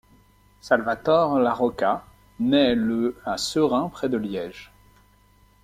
[0.61, 2.03] Salvatore La Rocca
[2.39, 4.73] naît le à Seraing, près de Liège.